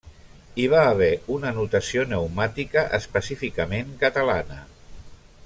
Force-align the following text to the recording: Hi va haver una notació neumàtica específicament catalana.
Hi 0.61 0.63
va 0.69 0.79
haver 0.93 1.09
una 1.35 1.51
notació 1.57 2.05
neumàtica 2.13 2.87
específicament 3.01 3.93
catalana. 4.07 4.59